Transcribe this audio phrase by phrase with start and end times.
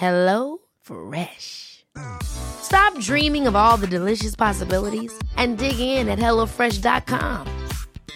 [0.00, 1.84] Hello Fresh.
[2.22, 7.46] Stop dreaming of all the delicious possibilities and dig in at HelloFresh.com.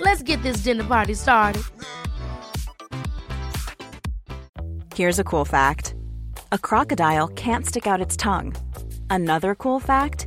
[0.01, 1.63] Let's get this dinner party started.
[4.95, 5.95] Here's a cool fact
[6.53, 8.55] a crocodile can't stick out its tongue.
[9.11, 10.27] Another cool fact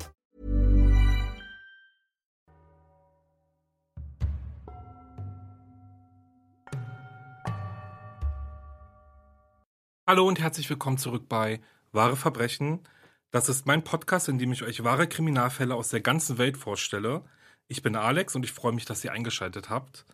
[10.11, 11.61] Hallo und herzlich willkommen zurück bei
[11.93, 12.81] Wahre Verbrechen.
[13.29, 17.23] Das ist mein Podcast, in dem ich euch wahre Kriminalfälle aus der ganzen Welt vorstelle.
[17.69, 20.05] Ich bin Alex und ich freue mich, dass ihr eingeschaltet habt.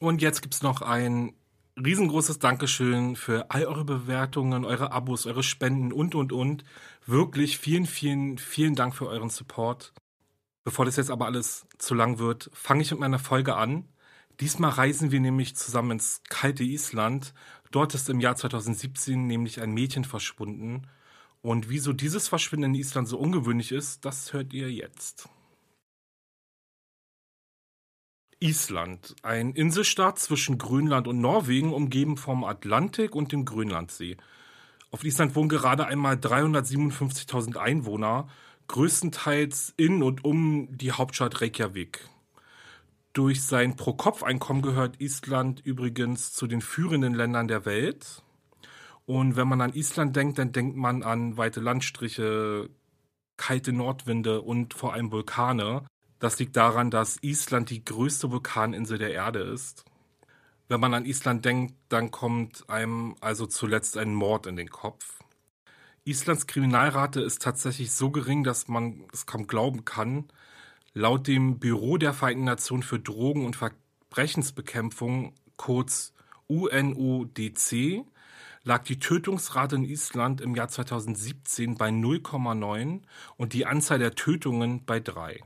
[0.00, 1.34] Und jetzt gibt es noch ein
[1.76, 6.64] riesengroßes Dankeschön für all eure Bewertungen, eure Abos, eure Spenden und, und, und.
[7.04, 9.92] Wirklich vielen, vielen, vielen Dank für euren Support.
[10.64, 13.90] Bevor das jetzt aber alles zu lang wird, fange ich mit meiner Folge an.
[14.40, 17.34] Diesmal reisen wir nämlich zusammen ins kalte Island.
[17.70, 20.86] Dort ist im Jahr 2017 nämlich ein Mädchen verschwunden.
[21.42, 25.28] Und wieso dieses Verschwinden in Island so ungewöhnlich ist, das hört ihr jetzt.
[28.40, 34.16] Island, ein Inselstaat zwischen Grönland und Norwegen, umgeben vom Atlantik und dem Grönlandsee.
[34.90, 38.28] Auf Island wohnen gerade einmal 357.000 Einwohner,
[38.68, 42.08] größtenteils in und um die Hauptstadt Reykjavik.
[43.12, 48.22] Durch sein Pro-Kopf-Einkommen gehört Island übrigens zu den führenden Ländern der Welt.
[49.06, 52.68] Und wenn man an Island denkt, dann denkt man an weite Landstriche,
[53.36, 55.86] kalte Nordwinde und vor allem Vulkane.
[56.18, 59.84] Das liegt daran, dass Island die größte Vulkaninsel der Erde ist.
[60.68, 65.20] Wenn man an Island denkt, dann kommt einem also zuletzt ein Mord in den Kopf.
[66.04, 70.28] Islands Kriminalrate ist tatsächlich so gering, dass man es kaum glauben kann.
[70.94, 76.12] Laut dem Büro der Vereinten Nationen für Drogen- und Verbrechensbekämpfung, kurz
[76.46, 78.04] UNODC,
[78.64, 83.02] lag die Tötungsrate in Island im Jahr 2017 bei 0,9
[83.36, 85.40] und die Anzahl der Tötungen bei 3.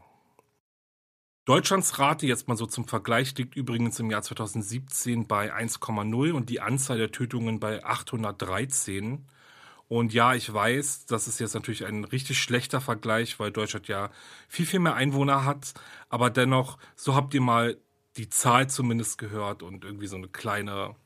[1.45, 6.51] Deutschlands Rate, jetzt mal so zum Vergleich, liegt übrigens im Jahr 2017 bei 1,0 und
[6.51, 9.27] die Anzahl der Tötungen bei 813.
[9.93, 14.11] Und ja, ich weiß, das ist jetzt natürlich ein richtig schlechter Vergleich, weil Deutschland ja
[14.49, 15.75] viel, viel mehr Einwohner hat.
[16.09, 17.77] Aber dennoch, so habt ihr mal
[18.17, 20.97] die Zahl zumindest gehört und irgendwie so eine kleine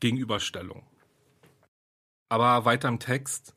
[0.00, 0.86] Gegenüberstellung.
[2.30, 3.54] Aber weiter im Text.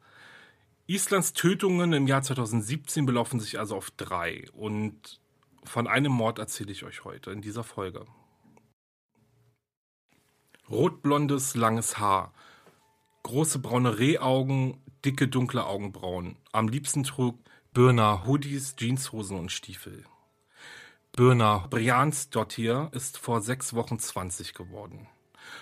[0.85, 4.49] Islands Tötungen im Jahr 2017 belaufen sich also auf drei.
[4.51, 5.21] Und
[5.63, 8.05] von einem Mord erzähle ich euch heute in dieser Folge.
[10.69, 12.32] Rotblondes, langes Haar.
[13.23, 16.35] Große braune Rehaugen, dicke dunkle Augenbrauen.
[16.51, 17.39] Am liebsten trug
[17.73, 20.03] Birna Hoodies, Jeanshosen und Stiefel.
[21.13, 25.07] Birna Briansdottir ist vor sechs Wochen 20 geworden.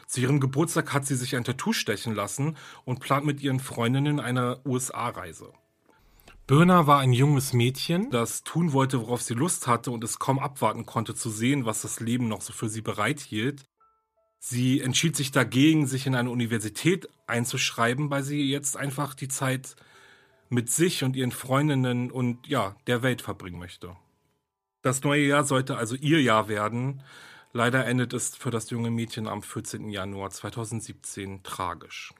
[0.07, 4.19] Zu ihrem Geburtstag hat sie sich ein Tattoo stechen lassen und plant mit ihren Freundinnen
[4.19, 5.53] eine USA-Reise.
[6.47, 10.39] Birna war ein junges Mädchen, das tun wollte, worauf sie Lust hatte und es kaum
[10.39, 13.63] abwarten konnte zu sehen, was das Leben noch so für sie bereithielt.
[14.43, 19.75] Sie entschied sich dagegen, sich in eine Universität einzuschreiben, weil sie jetzt einfach die Zeit
[20.49, 23.95] mit sich und ihren Freundinnen und ja, der Welt verbringen möchte.
[24.81, 27.03] Das neue Jahr sollte also ihr Jahr werden.
[27.53, 29.89] Leider endet es für das junge Mädchen am 14.
[29.89, 32.11] Januar 2017 tragisch.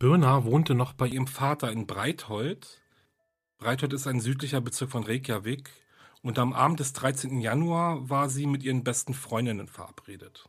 [0.00, 2.82] Birna wohnte noch bei ihrem Vater in Breithold.
[3.58, 5.70] Breithold ist ein südlicher Bezirk von Reykjavik
[6.24, 7.38] und am Abend des 13.
[7.38, 10.48] Januar war sie mit ihren besten Freundinnen verabredet.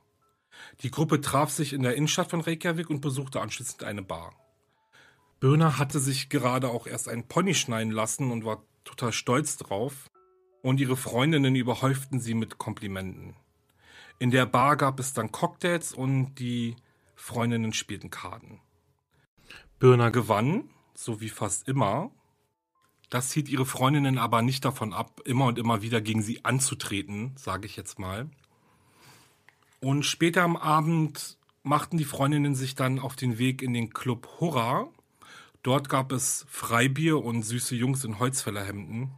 [0.82, 4.34] Die Gruppe traf sich in der Innenstadt von Reykjavik und besuchte anschließend eine Bar.
[5.42, 10.10] Birna hatte sich gerade auch erst einen Pony schneiden lassen und war total stolz drauf,
[10.62, 13.36] und ihre Freundinnen überhäuften sie mit Komplimenten.
[14.18, 16.78] In der Bar gab es dann Cocktails und die
[17.16, 18.62] Freundinnen spielten Karten.
[19.78, 22.12] Birna gewann, so wie fast immer,
[23.10, 27.34] Das hielt ihre Freundinnen aber nicht davon ab, immer und immer wieder gegen sie anzutreten,
[27.38, 28.30] sage ich jetzt mal.
[29.80, 34.28] Und später am Abend machten die Freundinnen sich dann auf den Weg in den Club
[34.40, 34.88] Hurra.
[35.64, 39.12] Dort gab es Freibier und süße Jungs in Holzfällerhemden.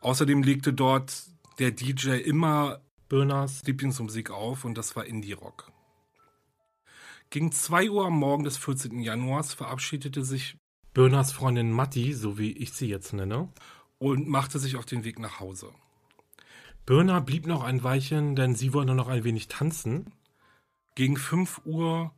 [0.00, 1.24] Außerdem legte dort
[1.58, 5.70] der DJ immer Berners Lieblingsmusik auf und das war Indie-Rock.
[7.28, 9.00] Gegen 2 Uhr am Morgen des 14.
[9.00, 10.56] Januars verabschiedete sich
[10.92, 13.48] Berners Freundin Matti, so wie ich sie jetzt nenne,
[13.98, 15.72] und machte sich auf den Weg nach Hause.
[16.84, 20.12] Birna blieb noch ein Weilchen, denn sie wollte noch ein wenig tanzen.
[20.96, 22.12] Gegen 5 Uhr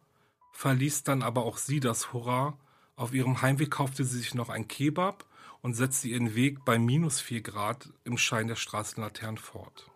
[0.52, 2.56] verließ dann aber auch sie das Hurra.
[2.96, 5.26] Auf ihrem Heimweg kaufte sie sich noch ein Kebab
[5.60, 9.90] und setzte ihren Weg bei minus 4 Grad im Schein der Straßenlaternen fort.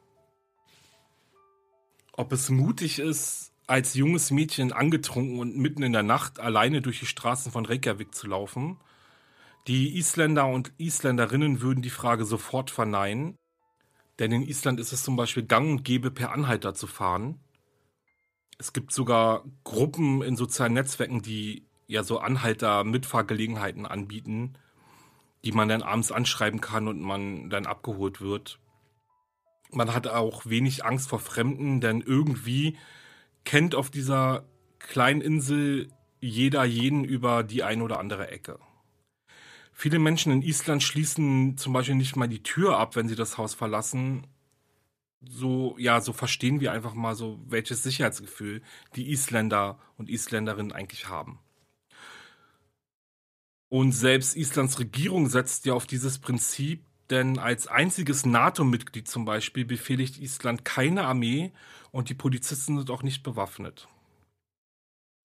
[2.13, 7.01] Ob es mutig ist, als junges Mädchen angetrunken und mitten in der Nacht alleine durch
[7.01, 8.79] die Straßen von Reykjavik zu laufen,
[9.67, 13.37] die Isländer und Isländerinnen würden die Frage sofort verneinen,
[14.19, 17.41] denn in Island ist es zum Beispiel gang und gäbe, per Anhalter zu fahren.
[18.59, 24.57] Es gibt sogar Gruppen in sozialen Netzwerken, die ja so Anhalter-Mitfahrgelegenheiten anbieten,
[25.45, 28.59] die man dann abends anschreiben kann und man dann abgeholt wird.
[29.71, 32.79] Man hat auch wenig Angst vor Fremden, denn irgendwie
[33.47, 34.45] kennt auf dieser
[34.79, 35.89] kleinen Insel
[36.21, 38.59] jeder jeden über die eine oder andere Ecke.
[39.73, 43.39] Viele Menschen in Island schließen zum Beispiel nicht mal die Tür ab, wenn sie das
[43.39, 44.27] Haus verlassen.
[45.21, 48.63] So, ja, so verstehen wir einfach mal so, welches Sicherheitsgefühl
[48.95, 51.39] die Isländer und Isländerinnen eigentlich haben.
[53.69, 59.65] Und selbst Islands Regierung setzt ja auf dieses Prinzip, denn als einziges NATO-Mitglied zum Beispiel
[59.65, 61.53] befehligt Island keine Armee
[61.93, 63.89] und die Polizisten sind auch nicht bewaffnet.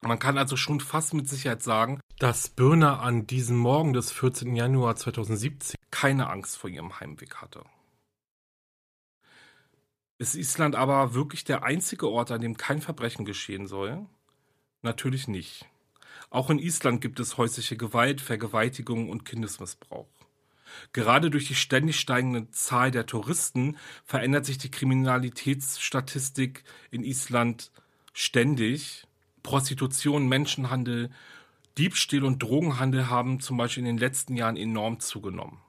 [0.00, 4.56] Man kann also schon fast mit Sicherheit sagen, dass Birna an diesem Morgen des 14.
[4.56, 7.64] Januar 2017 keine Angst vor ihrem Heimweg hatte.
[10.18, 14.06] Ist Island aber wirklich der einzige Ort, an dem kein Verbrechen geschehen soll?
[14.82, 15.66] Natürlich nicht.
[16.30, 20.11] Auch in Island gibt es häusliche Gewalt, Vergewaltigung und Kindesmissbrauch.
[20.92, 27.70] Gerade durch die ständig steigende Zahl der Touristen verändert sich die Kriminalitätsstatistik in Island
[28.12, 29.06] ständig
[29.42, 31.10] Prostitution, Menschenhandel,
[31.78, 35.60] Diebstähle und Drogenhandel haben zum Beispiel in den letzten Jahren enorm zugenommen.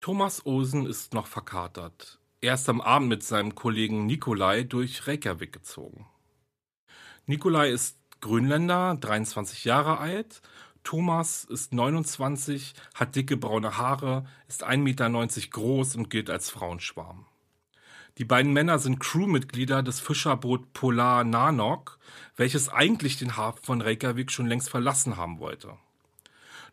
[0.00, 2.18] Thomas Olsen ist noch verkatert.
[2.40, 6.06] Er ist am Abend mit seinem Kollegen Nikolai durch Reykjavik gezogen.
[7.26, 10.42] Nikolai ist Grönländer, 23 Jahre alt.
[10.84, 15.10] Thomas ist 29, hat dicke braune Haare, ist 1,90 Meter
[15.50, 17.26] groß und gilt als Frauenschwarm.
[18.18, 21.98] Die beiden Männer sind Crewmitglieder des Fischerboot Polar Nanok,
[22.36, 25.76] welches eigentlich den Hafen von Reykjavik schon längst verlassen haben wollte.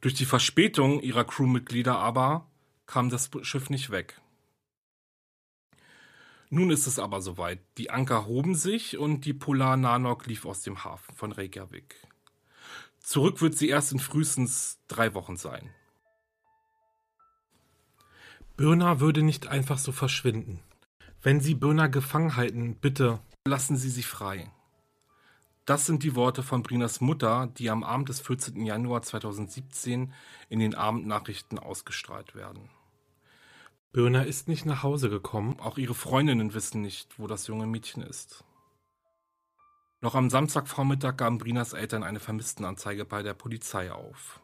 [0.02, 2.48] Durch die Verspätung ihrer Crewmitglieder aber
[2.86, 4.19] kam das Schiff nicht weg.
[6.50, 7.60] Nun ist es aber soweit.
[7.78, 11.96] Die Anker hoben sich und die Polar Nanok lief aus dem Hafen von Reykjavik.
[13.01, 15.69] Zurück wird sie erst in frühestens drei Wochen sein.
[18.57, 20.59] Birna würde nicht einfach so verschwinden.
[21.21, 24.51] Wenn Sie Böhner gefangen halten, bitte lassen Sie sie frei.
[25.65, 28.65] Das sind die Worte von Brinas Mutter, die am Abend des 14.
[28.65, 30.13] Januar 2017
[30.50, 32.69] in den Abendnachrichten ausgestrahlt werden.
[33.92, 38.02] Böhner ist nicht nach Hause gekommen, auch ihre Freundinnen wissen nicht, wo das junge Mädchen
[38.02, 38.44] ist.
[40.02, 44.42] Noch am Samstagvormittag gaben Brinas Eltern eine Vermisstenanzeige bei der Polizei auf.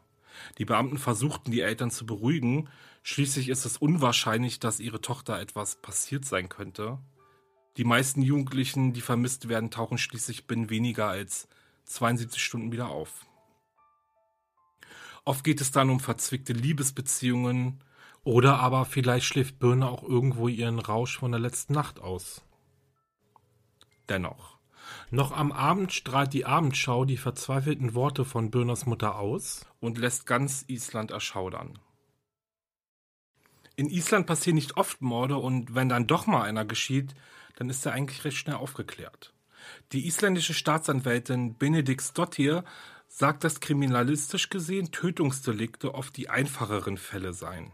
[0.60, 2.70] Die Beamten versuchten, die Eltern zu beruhigen.
[3.02, 7.00] Schließlich ist es unwahrscheinlich, dass ihre Tochter etwas passiert sein könnte.
[7.78, 11.48] Die meisten Jugendlichen, die vermisst werden, tauchen schließlich binnen weniger als
[11.86, 13.26] 72 Stunden wieder auf.
[15.26, 17.84] Oft geht es dann um verzwickte Liebesbeziehungen
[18.24, 22.44] oder aber vielleicht schläft Birne auch irgendwo ihren Rausch von der letzten Nacht aus.
[24.08, 24.57] Dennoch.
[25.10, 30.26] Noch am Abend strahlt die Abendschau die verzweifelten Worte von Böhners Mutter aus und lässt
[30.26, 31.80] ganz Island erschaudern.
[33.76, 37.14] In Island passieren nicht oft Morde und wenn dann doch mal einer geschieht,
[37.58, 39.34] dann ist er eigentlich recht schnell aufgeklärt.
[39.92, 42.64] Die isländische Staatsanwältin Benedikt Stottir
[43.08, 47.72] sagt, dass kriminalistisch gesehen Tötungsdelikte oft die einfacheren Fälle seien.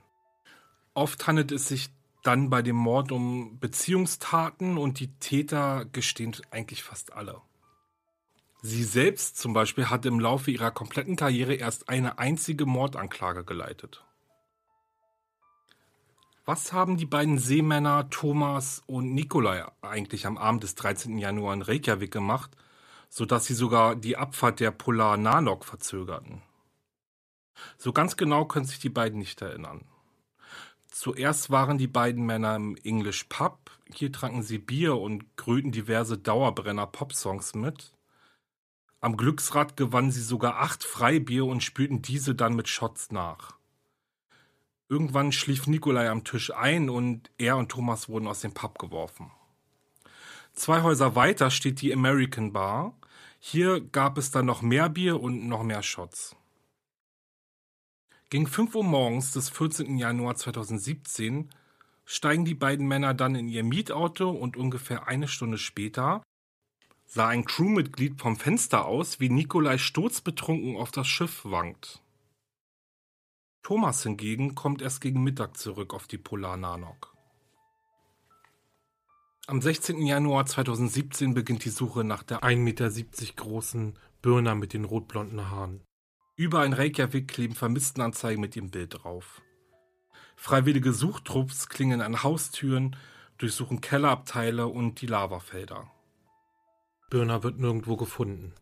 [0.93, 1.89] Oft handelt es sich
[2.23, 7.41] dann bei dem Mord um Beziehungstaten und die Täter gestehen eigentlich fast alle.
[8.61, 14.05] Sie selbst zum Beispiel hat im Laufe ihrer kompletten Karriere erst eine einzige Mordanklage geleitet.
[16.45, 21.17] Was haben die beiden Seemänner Thomas und Nikolai eigentlich am Abend des 13.
[21.17, 22.51] Januar in Reykjavik gemacht,
[23.09, 26.41] sodass sie sogar die Abfahrt der Polar Nanok verzögerten?
[27.77, 29.85] So ganz genau können sich die beiden nicht erinnern.
[30.93, 33.71] Zuerst waren die beiden Männer im English Pub.
[33.91, 37.95] Hier tranken sie Bier und grüten diverse Dauerbrenner-Pop-Songs mit.
[39.01, 43.57] Am Glücksrad gewannen sie sogar acht Freibier und spülten diese dann mit Shots nach.
[44.87, 49.31] Irgendwann schlief Nikolai am Tisch ein und er und Thomas wurden aus dem Pub geworfen.
[50.53, 52.93] Zwei Häuser weiter steht die American Bar.
[53.39, 56.35] Hier gab es dann noch mehr Bier und noch mehr Shots.
[58.33, 59.95] Gegen 5 Uhr morgens des 14.
[59.99, 61.51] Januar 2017
[62.03, 66.23] steigen die beiden Männer dann in ihr Mietauto und ungefähr eine Stunde später
[67.05, 72.01] sah ein Crewmitglied vom Fenster aus, wie Nikolai sturzbetrunken auf das Schiff wankt.
[73.61, 77.13] Thomas hingegen kommt erst gegen Mittag zurück auf die Polar Nanok.
[79.45, 80.01] Am 16.
[80.07, 82.89] Januar 2017 beginnt die Suche nach der 1,70 Meter
[83.35, 85.81] großen Birner mit den rotblonden Haaren.
[86.35, 89.41] Überall in Reykjavik kleben Vermisstenanzeigen mit ihrem Bild drauf.
[90.35, 92.95] Freiwillige Suchtrupps klingen an Haustüren,
[93.37, 95.91] durchsuchen Kellerabteile und die Lavafelder.
[97.09, 98.53] Birner wird nirgendwo gefunden.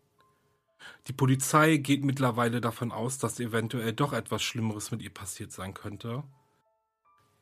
[1.08, 5.74] Die Polizei geht mittlerweile davon aus, dass eventuell doch etwas Schlimmeres mit ihr passiert sein
[5.74, 6.24] könnte.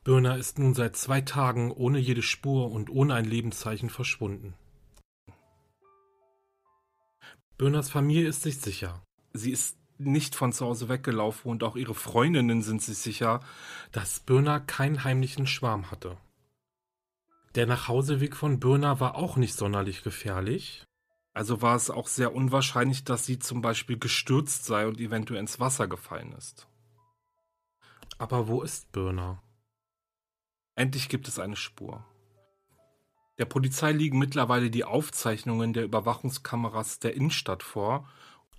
[0.04, 4.54] Birner ist nun seit zwei Tagen ohne jede Spur und ohne ein Lebenszeichen verschwunden.
[7.58, 9.04] Birners Familie ist sich sicher.
[9.34, 13.41] Sie ist nicht von zu Hause weggelaufen und auch ihre Freundinnen sind sich sicher,
[13.91, 16.18] dass Birner keinen heimlichen Schwarm hatte.
[17.56, 20.86] Der Nachhauseweg von Birner war auch nicht sonderlich gefährlich.
[21.34, 25.60] Also war es auch sehr unwahrscheinlich, dass sie zum Beispiel gestürzt sei und eventuell ins
[25.60, 26.68] Wasser gefallen ist.
[28.18, 29.41] Aber wo ist Birner?
[30.75, 32.06] Endlich gibt es eine Spur.
[33.38, 38.10] Der Polizei liegen mittlerweile die Aufzeichnungen der Überwachungskameras der Innenstadt vor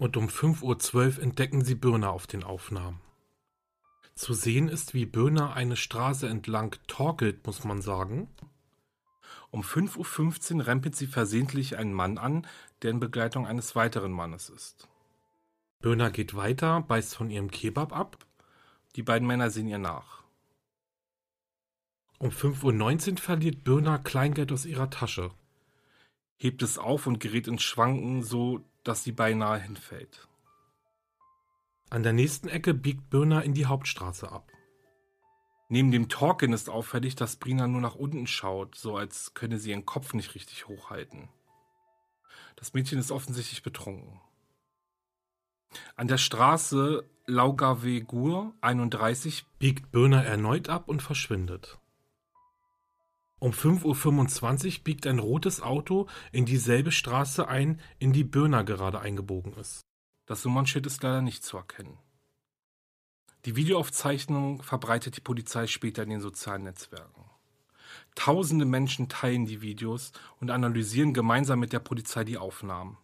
[0.00, 3.02] und um 5.12 Uhr entdecken sie Birner auf den Aufnahmen.
[4.14, 8.28] Zu sehen ist, wie Birner eine Straße entlang torkelt, muss man sagen,
[9.50, 12.46] um 5.15 Uhr rempelt sie versehentlich einen Mann an,
[12.80, 14.88] der in Begleitung eines weiteren Mannes ist.
[15.80, 18.16] Birna geht weiter, beißt von ihrem Kebab ab.
[18.96, 20.22] Die beiden Männer sehen ihr nach.
[22.18, 25.30] Um 5.19 Uhr verliert Birna Kleingeld aus ihrer Tasche,
[26.38, 30.28] hebt es auf und gerät ins Schwanken, so dass sie beinahe hinfällt.
[31.90, 34.52] An der nächsten Ecke biegt Birna in die Hauptstraße ab.
[35.68, 39.70] Neben dem Talken ist auffällig, dass Brina nur nach unten schaut, so als könne sie
[39.70, 41.28] ihren Kopf nicht richtig hochhalten.
[42.56, 44.20] Das Mädchen ist offensichtlich betrunken.
[45.94, 51.78] An der Straße Laugavegur 31 biegt Birner erneut ab und verschwindet.
[53.40, 59.00] Um 5.25 Uhr biegt ein rotes Auto in dieselbe Straße ein, in die Birner gerade
[59.00, 59.80] eingebogen ist.
[60.26, 61.98] Das Nummernschild ist leider nicht zu erkennen.
[63.46, 67.24] Die Videoaufzeichnung verbreitet die Polizei später in den sozialen Netzwerken.
[68.14, 72.98] Tausende Menschen teilen die Videos und analysieren gemeinsam mit der Polizei die Aufnahmen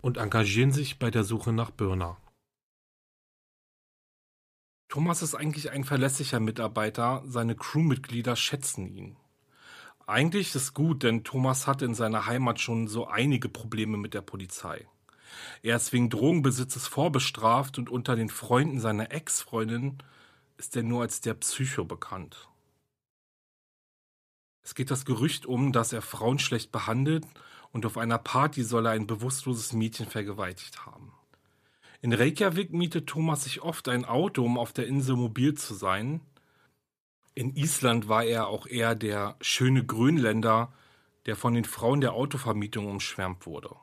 [0.00, 2.16] und engagieren sich bei der Suche nach Birner.
[4.88, 9.16] Thomas ist eigentlich ein verlässlicher Mitarbeiter, seine Crewmitglieder schätzen ihn.
[10.06, 14.14] Eigentlich ist es gut, denn Thomas hatte in seiner Heimat schon so einige Probleme mit
[14.14, 14.86] der Polizei.
[15.62, 19.98] Er ist wegen Drogenbesitzes vorbestraft und unter den Freunden seiner Ex-Freundin
[20.58, 22.48] ist er nur als der Psycho bekannt.
[24.62, 27.24] Es geht das Gerücht um, dass er Frauen schlecht behandelt
[27.72, 31.12] und auf einer Party soll er ein bewusstloses Mädchen vergewaltigt haben.
[32.00, 36.20] In Reykjavik mietet Thomas sich oft ein Auto, um auf der Insel mobil zu sein.
[37.36, 40.72] In Island war er auch eher der schöne Grönländer,
[41.26, 43.76] der von den Frauen der Autovermietung umschwärmt wurde.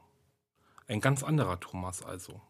[0.88, 2.42] Ein ganz anderer Thomas also.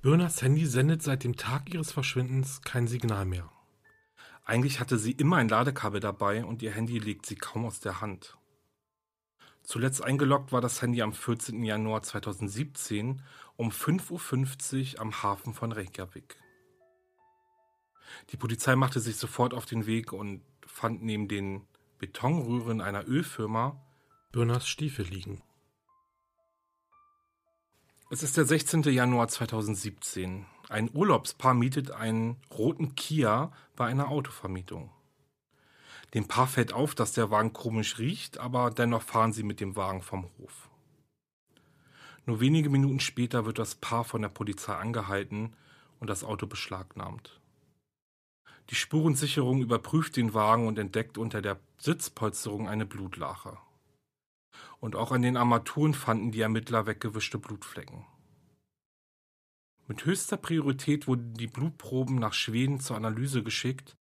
[0.00, 3.52] Birners Handy sendet seit dem Tag ihres Verschwindens kein Signal mehr.
[4.42, 8.00] Eigentlich hatte sie immer ein Ladekabel dabei und ihr Handy legt sie kaum aus der
[8.00, 8.38] Hand.
[9.64, 11.62] Zuletzt eingeloggt war das Handy am 14.
[11.62, 13.20] Januar 2017
[13.56, 16.38] um 5.50 Uhr am Hafen von Reykjavik.
[18.30, 21.62] Die Polizei machte sich sofort auf den Weg und fand neben den
[21.98, 23.80] Betonröhren einer Ölfirma
[24.32, 25.42] Birners Stiefel liegen.
[28.10, 28.82] Es ist der 16.
[28.82, 30.46] Januar 2017.
[30.68, 34.90] Ein Urlaubspaar mietet einen roten Kia bei einer Autovermietung.
[36.14, 39.74] Dem Paar fällt auf, dass der Wagen komisch riecht, aber dennoch fahren sie mit dem
[39.74, 40.68] Wagen vom Hof.
[42.26, 45.54] Nur wenige Minuten später wird das Paar von der Polizei angehalten
[45.98, 47.40] und das Auto beschlagnahmt.
[48.70, 53.58] Die Spurensicherung überprüft den Wagen und entdeckt unter der Sitzpolsterung eine Blutlache
[54.84, 58.04] und auch an den Armaturen fanden die Ermittler weggewischte Blutflecken.
[59.88, 63.96] Mit höchster Priorität wurden die Blutproben nach Schweden zur Analyse geschickt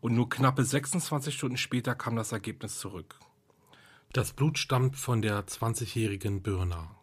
[0.00, 3.20] und nur knappe 26 Stunden später kam das Ergebnis zurück.
[4.12, 6.96] Das Blut stammt von der 20-jährigen Birna.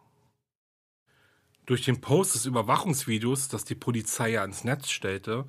[1.65, 5.45] Durch den Post des Überwachungsvideos, das die Polizei ja ins Netz stellte,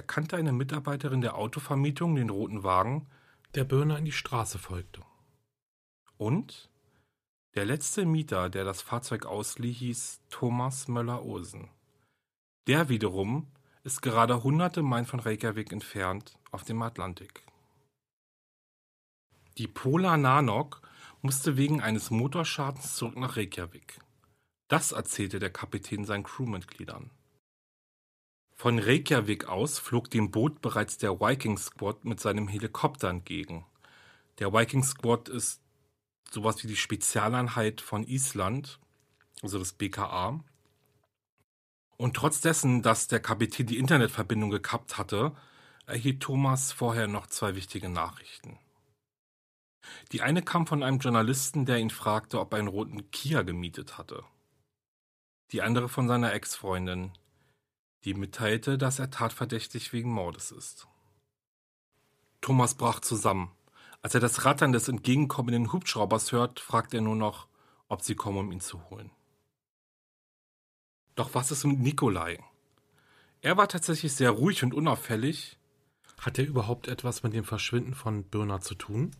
[0.00, 3.06] erkannte eine Mitarbeiterin der Autovermietung den roten Wagen,
[3.54, 5.02] der Birna in die Straße folgte.
[6.16, 6.70] Und
[7.54, 11.68] der letzte Mieter, der das Fahrzeug auslieh, hieß Thomas Möller-Olsen.
[12.66, 13.48] Der wiederum
[13.84, 17.42] ist gerade hunderte Meilen von Reykjavik entfernt auf dem Atlantik.
[19.58, 20.80] Die Polar Nanok
[21.20, 24.00] musste wegen eines Motorschadens zurück nach Reykjavik.
[24.68, 27.10] Das erzählte der Kapitän seinen Crewmitgliedern.
[28.60, 33.64] Von Reykjavik aus flog dem Boot bereits der Viking Squad mit seinem Helikopter entgegen.
[34.38, 35.62] Der Viking Squad ist
[36.30, 38.78] sowas wie die Spezialeinheit von Island,
[39.40, 40.44] also das BKA.
[41.96, 45.34] Und trotz dessen, dass der Kapitän die Internetverbindung gekappt hatte,
[45.86, 48.58] erhielt Thomas vorher noch zwei wichtige Nachrichten.
[50.12, 53.96] Die eine kam von einem Journalisten, der ihn fragte, ob er einen roten Kia gemietet
[53.96, 54.22] hatte
[55.52, 57.12] die andere von seiner Ex-Freundin,
[58.04, 60.86] die mitteilte, dass er tatverdächtig wegen Mordes ist.
[62.40, 63.50] Thomas brach zusammen.
[64.02, 67.48] Als er das Rattern des entgegenkommenden Hubschraubers hört, fragt er nur noch,
[67.88, 69.10] ob sie kommen, um ihn zu holen.
[71.16, 72.38] Doch was ist mit Nikolai?
[73.42, 75.58] Er war tatsächlich sehr ruhig und unauffällig.
[76.18, 79.14] Hat er überhaupt etwas mit dem Verschwinden von Birna zu tun?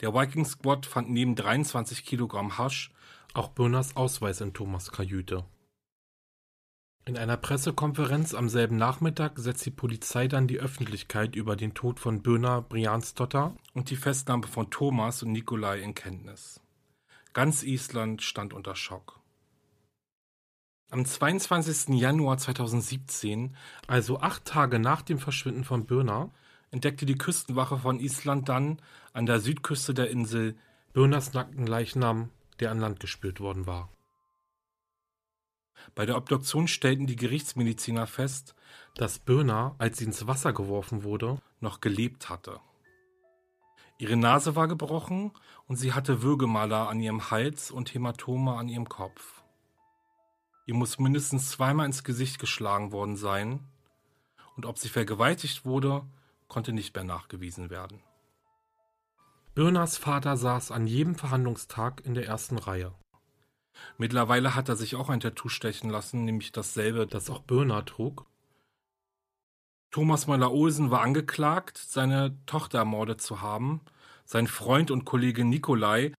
[0.00, 2.92] Der Viking Squad fand neben 23 Kilogramm Hasch
[3.34, 5.44] auch Birners Ausweis in Thomas Kajüte.
[7.08, 12.00] In einer Pressekonferenz am selben Nachmittag setzt die Polizei dann die Öffentlichkeit über den Tod
[12.00, 16.60] von Birner Briansdotter und die Festnahme von Thomas und Nikolai in Kenntnis.
[17.32, 19.20] Ganz Island stand unter Schock.
[20.90, 21.98] Am 22.
[21.98, 26.30] Januar 2017, also acht Tage nach dem Verschwinden von Birner,
[26.70, 28.82] entdeckte die Küstenwache von Island dann
[29.14, 30.58] an der Südküste der Insel
[30.92, 32.28] Birners nackten Leichnam
[32.60, 33.88] der an Land gespült worden war.
[35.94, 38.54] Bei der Obduktion stellten die Gerichtsmediziner fest,
[38.94, 42.60] dass Birna, als sie ins Wasser geworfen wurde, noch gelebt hatte.
[43.98, 45.32] Ihre Nase war gebrochen
[45.66, 49.42] und sie hatte Würgemaler an ihrem Hals und Hämatome an ihrem Kopf.
[50.66, 53.60] Ihr muss mindestens zweimal ins Gesicht geschlagen worden sein,
[54.54, 56.04] und ob sie vergewaltigt wurde,
[56.48, 58.02] konnte nicht mehr nachgewiesen werden.
[59.54, 62.92] Birners Vater saß an jedem Verhandlungstag in der ersten Reihe.
[63.96, 68.26] Mittlerweile hat er sich auch ein Tattoo stechen lassen, nämlich dasselbe, das auch Birner trug.
[69.90, 73.80] Thomas Möller-Olsen war angeklagt, seine Tochter ermordet zu haben.
[74.24, 76.12] Sein Freund und Kollege Nikolai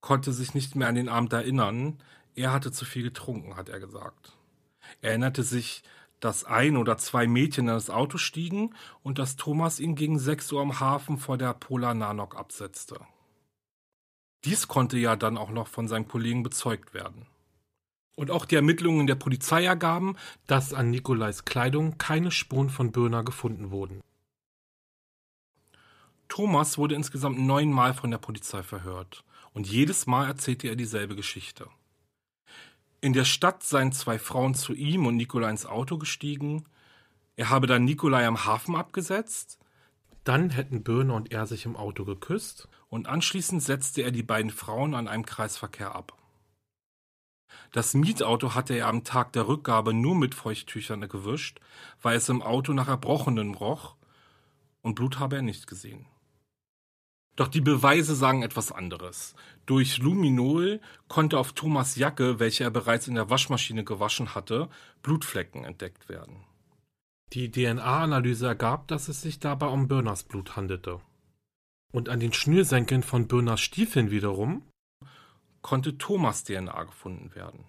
[0.00, 1.98] konnte sich nicht mehr an den Abend erinnern.
[2.34, 4.36] Er hatte zu viel getrunken, hat er gesagt.
[5.00, 5.82] Er erinnerte sich
[6.20, 10.52] dass ein oder zwei Mädchen in das Auto stiegen und dass Thomas ihn gegen 6
[10.52, 13.00] Uhr am Hafen vor der Polar Nanok absetzte.
[14.46, 17.26] Dies konnte ja dann auch noch von seinem Kollegen bezeugt werden.
[18.14, 23.24] Und auch die Ermittlungen der Polizei ergaben, dass an Nikolais Kleidung keine Spuren von Böhner
[23.24, 24.00] gefunden wurden.
[26.28, 31.68] Thomas wurde insgesamt neunmal von der Polizei verhört und jedes Mal erzählte er dieselbe Geschichte.
[33.00, 36.64] In der Stadt seien zwei Frauen zu ihm und Nikolai ins Auto gestiegen.
[37.36, 39.58] Er habe dann Nikolai am Hafen abgesetzt.
[40.24, 42.68] Dann hätten Böhne und er sich im Auto geküsst.
[42.88, 46.16] Und anschließend setzte er die beiden Frauen an einem Kreisverkehr ab.
[47.72, 51.60] Das Mietauto hatte er am Tag der Rückgabe nur mit Feuchttüchern gewischt,
[52.00, 53.96] weil es im Auto nach Erbrochenen roch
[54.82, 56.06] und Blut habe er nicht gesehen.
[57.36, 59.34] Doch die Beweise sagen etwas anderes.
[59.66, 64.70] Durch Luminol konnte auf Thomas Jacke, welche er bereits in der Waschmaschine gewaschen hatte,
[65.02, 66.44] Blutflecken entdeckt werden.
[67.34, 71.00] Die DNA-Analyse ergab, dass es sich dabei um Birners Blut handelte.
[71.96, 74.68] Und an den Schnürsenkeln von Birners Stiefeln wiederum
[75.62, 77.64] konnte Thomas DNA gefunden werden.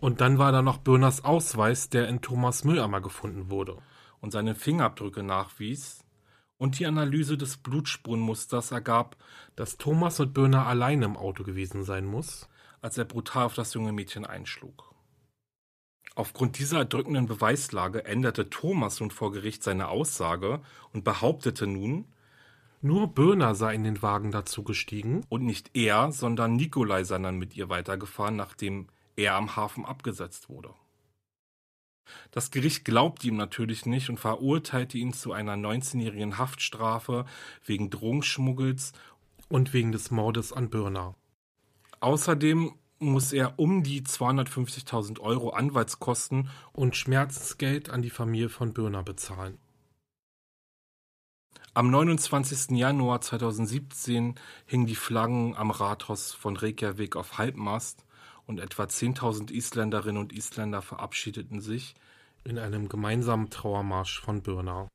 [0.00, 3.76] Und dann war da noch Birners Ausweis, der in Thomas Mülleimer gefunden wurde.
[4.22, 6.06] Und seine Fingerabdrücke nachwies,
[6.56, 9.18] und die Analyse des Blutspurenmusters ergab,
[9.54, 12.48] dass Thomas und Böhner allein im Auto gewesen sein muss,
[12.80, 14.94] als er brutal auf das junge Mädchen einschlug.
[16.14, 20.62] Aufgrund dieser erdrückenden Beweislage änderte Thomas nun vor Gericht seine Aussage
[20.94, 22.06] und behauptete nun,
[22.80, 27.38] nur Böhner sei in den Wagen dazu gestiegen und nicht er, sondern Nikolai sei dann
[27.38, 30.70] mit ihr weitergefahren, nachdem er am Hafen abgesetzt wurde.
[32.30, 37.26] Das Gericht glaubte ihm natürlich nicht und verurteilte ihn zu einer 19-jährigen Haftstrafe
[37.64, 38.92] wegen Drogenschmuggels
[39.48, 41.14] und wegen des Mordes an Birna.
[42.00, 49.02] Außerdem muss er um die 250.000 Euro Anwaltskosten und Schmerzensgeld an die Familie von Böhner
[49.02, 49.58] bezahlen.
[51.78, 52.76] Am 29.
[52.76, 54.34] Januar 2017
[54.66, 58.04] hingen die Flaggen am Rathaus von Reykjavik auf Halbmast
[58.48, 61.94] und etwa 10.000 Isländerinnen und Isländer verabschiedeten sich
[62.42, 64.88] in einem gemeinsamen Trauermarsch von Böhner.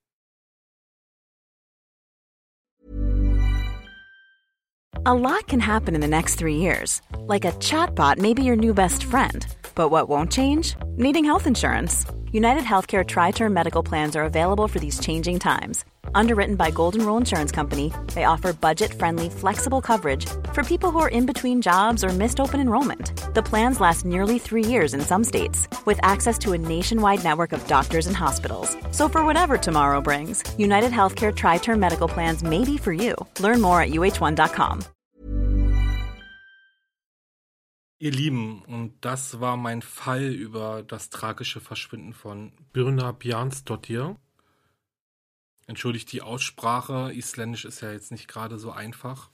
[5.06, 7.02] A lot can happen in the next three years.
[7.30, 9.48] Like a chatbot may be your new best friend.
[9.74, 10.76] But what won't change?
[10.98, 12.06] Needing health insurance.
[12.34, 17.06] United Healthcare Tri Term Medical Plans are available for these changing times Underwritten by Golden
[17.06, 22.04] Rule Insurance Company, they offer budget-friendly, flexible coverage for people who are in between jobs
[22.04, 23.12] or missed open enrollment.
[23.34, 27.54] The plans last nearly three years in some states, with access to a nationwide network
[27.54, 28.76] of doctors and hospitals.
[28.92, 33.16] So for whatever tomorrow brings, United Healthcare Tri-Term Medical Plans may be for you.
[33.40, 34.84] Learn more at uh1.com.
[38.04, 44.18] Ihr Lieben, und das war mein Fall über das tragische Verschwinden von Birna Bjarnsdottir.
[45.68, 49.30] Entschuldigt die Aussprache, Isländisch ist ja jetzt nicht gerade so einfach.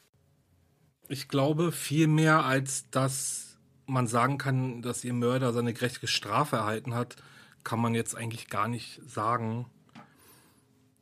[1.07, 6.57] Ich glaube, viel mehr als dass man sagen kann, dass ihr Mörder seine gerechte Strafe
[6.57, 7.15] erhalten hat,
[7.63, 9.65] kann man jetzt eigentlich gar nicht sagen.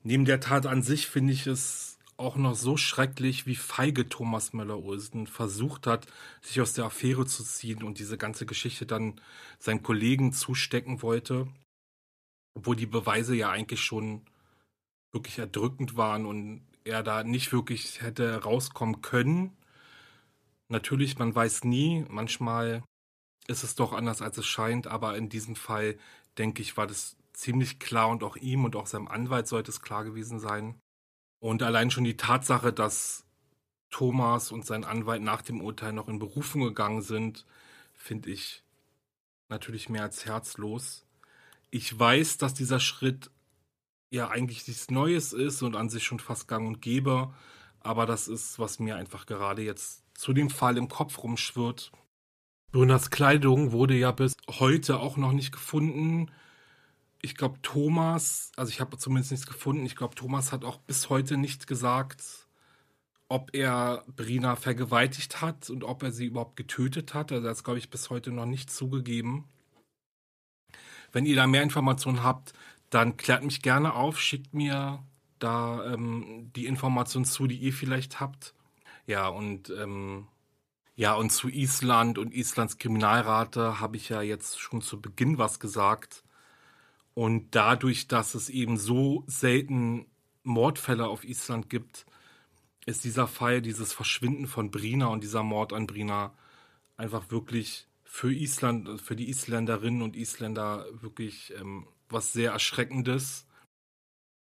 [0.04, 4.54] Neben der Tat an sich finde ich es auch noch so schrecklich, wie feige Thomas
[4.54, 6.08] Möller-Olsen versucht hat,
[6.42, 9.22] sich aus der Affäre zu ziehen und diese ganze Geschichte dann
[9.60, 11.48] seinen Kollegen zustecken wollte,
[12.56, 14.26] obwohl die Beweise ja eigentlich schon
[15.18, 19.58] wirklich erdrückend waren und er da nicht wirklich hätte rauskommen können.
[20.70, 22.84] Natürlich, man weiß nie, manchmal
[23.48, 25.98] ist es doch anders, als es scheint, aber in diesem Fall,
[26.38, 29.82] denke ich, war das ziemlich klar und auch ihm und auch seinem Anwalt sollte es
[29.82, 30.80] klar gewesen sein.
[31.40, 33.26] Und allein schon die Tatsache, dass
[33.90, 37.46] Thomas und sein Anwalt nach dem Urteil noch in Berufung gegangen sind,
[37.94, 38.64] finde ich
[39.50, 41.06] natürlich mehr als herzlos.
[41.70, 43.32] Ich weiß, dass dieser Schritt
[44.10, 47.34] ja eigentlich nichts Neues ist und an sich schon fast gang und gäbe.
[47.80, 51.92] Aber das ist, was mir einfach gerade jetzt zu dem Fall im Kopf rumschwirrt.
[52.72, 56.32] Brünners Kleidung wurde ja bis heute auch noch nicht gefunden.
[57.22, 59.86] Ich glaube, Thomas, also ich habe zumindest nichts gefunden.
[59.86, 62.48] Ich glaube, Thomas hat auch bis heute nicht gesagt,
[63.30, 67.32] ob er Brina vergewaltigt hat und ob er sie überhaupt getötet hat.
[67.32, 69.46] Also das glaube ich bis heute noch nicht zugegeben.
[71.12, 72.54] Wenn ihr da mehr Informationen habt,
[72.90, 75.04] dann klärt mich gerne auf, schickt mir
[75.40, 78.54] da ähm, die Informationen zu, die ihr vielleicht habt.
[79.06, 80.28] Ja, und ähm,
[80.96, 85.60] ja, und zu Island und Islands Kriminalrate habe ich ja jetzt schon zu Beginn was
[85.60, 86.24] gesagt.
[87.14, 90.08] Und dadurch, dass es eben so selten
[90.44, 92.06] Mordfälle auf Island gibt,
[92.86, 96.34] ist dieser Fall, dieses Verschwinden von Brina und dieser Mord an Brina
[96.96, 103.46] einfach wirklich für Island, für die Isländerinnen und Isländer wirklich ähm, was sehr Erschreckendes.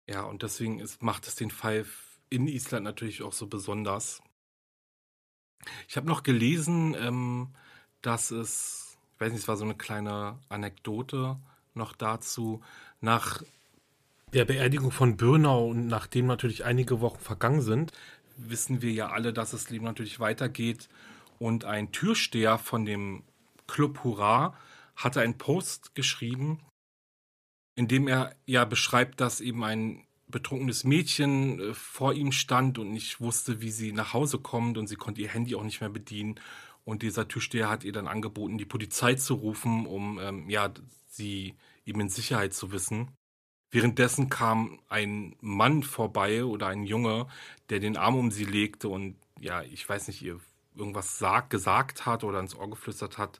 [0.07, 1.85] Ja, und deswegen ist, macht es den Fall
[2.29, 4.21] in Island natürlich auch so besonders.
[5.87, 7.49] Ich habe noch gelesen, ähm,
[8.01, 11.37] dass es, ich weiß nicht, es war so eine kleine Anekdote
[11.73, 12.61] noch dazu,
[13.01, 13.43] nach
[14.33, 17.93] der Beerdigung von Bürnau und nachdem natürlich einige Wochen vergangen sind,
[18.37, 20.87] wissen wir ja alle, dass das Leben natürlich weitergeht.
[21.39, 23.23] Und ein Türsteher von dem
[23.67, 24.55] Club Hurra
[24.95, 26.59] hatte einen Post geschrieben,
[27.79, 32.91] in dem er ja beschreibt, dass eben ein betrunkenes Mädchen äh, vor ihm stand und
[32.91, 35.89] nicht wusste, wie sie nach Hause kommt und sie konnte ihr Handy auch nicht mehr
[35.89, 36.41] bedienen.
[36.83, 40.69] Und dieser Türsteher hat ihr dann angeboten, die Polizei zu rufen, um ähm, ja
[41.07, 43.13] sie eben in Sicherheit zu wissen.
[43.71, 47.27] Währenddessen kam ein Mann vorbei oder ein Junge,
[47.69, 50.41] der den Arm um sie legte und ja, ich weiß nicht, ihr
[50.75, 53.39] irgendwas sag, gesagt hat oder ins Ohr geflüstert hat.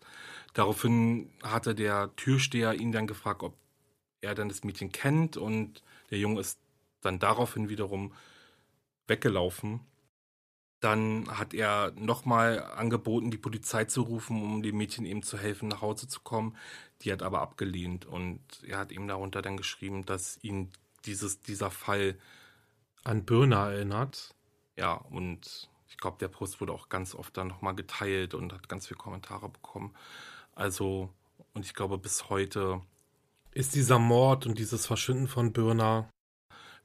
[0.54, 3.54] Daraufhin hatte der Türsteher ihn dann gefragt, ob
[4.21, 6.60] er dann das Mädchen kennt und der Junge ist
[7.01, 8.13] dann daraufhin wiederum
[9.08, 9.82] weggelaufen.
[10.79, 15.67] Dann hat er nochmal angeboten, die Polizei zu rufen, um dem Mädchen eben zu helfen,
[15.67, 16.55] nach Hause zu kommen.
[17.01, 20.71] Die hat aber abgelehnt und er hat ihm darunter dann geschrieben, dass ihn
[21.05, 22.17] dieses, dieser Fall
[23.03, 24.36] an Birna erinnert.
[24.77, 28.69] Ja, und ich glaube, der Post wurde auch ganz oft dann nochmal geteilt und hat
[28.69, 29.93] ganz viele Kommentare bekommen.
[30.55, 31.10] Also,
[31.53, 32.82] und ich glaube, bis heute
[33.51, 36.09] ist dieser Mord und dieses Verschwinden von Birna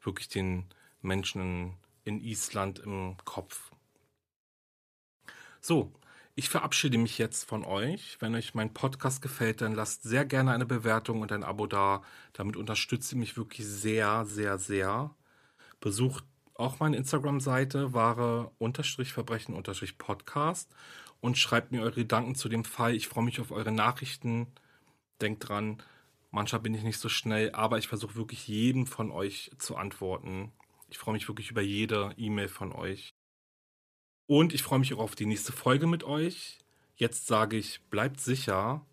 [0.03, 0.67] wirklich den
[1.01, 3.73] Menschen in Island im Kopf.
[5.61, 5.93] So,
[6.35, 8.17] ich verabschiede mich jetzt von euch.
[8.21, 12.03] Wenn euch mein Podcast gefällt, dann lasst sehr gerne eine Bewertung und ein Abo da.
[12.33, 15.15] Damit unterstützt ihr mich wirklich sehr, sehr, sehr.
[15.81, 16.25] Besucht
[16.55, 20.75] auch meine Instagram-Seite wahre-verbrechen-podcast
[21.21, 22.95] und schreibt mir eure Gedanken zu dem Fall.
[22.95, 24.47] Ich freue mich auf eure Nachrichten.
[25.21, 25.83] Denkt dran,
[26.35, 30.53] manchmal bin ich nicht so schnell, aber ich versuche wirklich jedem von euch zu antworten.
[30.89, 33.11] Ich freue mich wirklich über jede E-Mail von euch.
[34.27, 36.59] Und ich freue mich auch auf die nächste Folge mit euch.
[36.97, 38.85] Jetzt sage ich, bleibt sicher.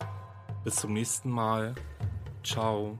[0.64, 1.76] Bis zum nächsten Mal.
[2.44, 3.00] Ciao.